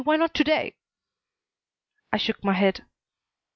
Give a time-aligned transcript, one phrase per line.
[0.03, 0.73] Why not to day?"
[2.11, 2.85] I shook my head.